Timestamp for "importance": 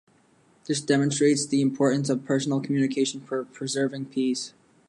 1.61-2.09